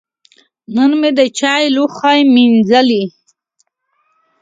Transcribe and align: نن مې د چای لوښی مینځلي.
نن 0.75 0.91
مې 0.99 1.09
د 1.17 1.19
چای 1.39 1.63
لوښی 1.75 2.19
مینځلي. 2.33 3.03